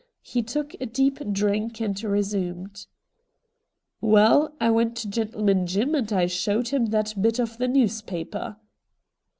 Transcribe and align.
He 0.23 0.41
took 0.41 0.73
a 0.81 0.87
deep 0.87 1.19
drink 1.31 1.79
and 1.79 2.03
resumed. 2.03 2.87
THE 4.01 4.07
MAN 4.07 4.09
FROM 4.09 4.09
AFAR 4.09 4.09
43' 4.09 4.09
Waal, 4.09 4.55
I 4.59 4.71
went 4.71 4.97
to 4.97 5.07
Gentleman 5.07 5.67
Jim 5.67 5.93
and 5.93 6.11
I 6.11 6.25
showed 6.25 6.69
him 6.69 6.87
that 6.87 7.21
bit 7.21 7.37
of 7.37 7.59
the 7.59 7.67
newspaper.' 7.67 8.57